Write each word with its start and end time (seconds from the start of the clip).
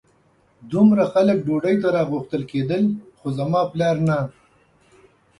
دومره 0.71 1.03
خلک 1.13 1.37
ډوډۍ 1.47 1.75
ته 1.81 1.87
راغوښتل 1.95 2.41
کېدل 2.51 2.83
خو 3.17 3.27
زما 3.37 3.61
پلار 3.71 3.97
نه. 4.07 4.17